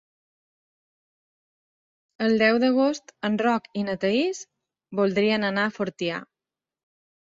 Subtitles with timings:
[2.29, 4.43] El deu d'agost en Roc i na Thaís
[5.05, 6.29] voldrien anar a Fortià.